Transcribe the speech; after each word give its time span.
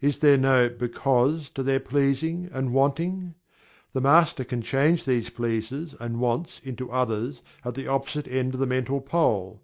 Is 0.00 0.20
there 0.20 0.36
no 0.36 0.68
"because" 0.68 1.50
to 1.50 1.64
their 1.64 1.80
"pleasing" 1.80 2.48
and 2.52 2.72
"Wanting"? 2.72 3.34
The 3.94 4.00
Master 4.00 4.44
can 4.44 4.62
change 4.62 5.04
these 5.04 5.28
"pleases" 5.28 5.92
and 5.98 6.20
"wants" 6.20 6.60
into 6.62 6.92
others 6.92 7.42
at 7.64 7.74
the 7.74 7.88
opposite 7.88 8.28
end 8.28 8.54
of 8.54 8.60
the 8.60 8.66
mental 8.68 9.00
pole. 9.00 9.60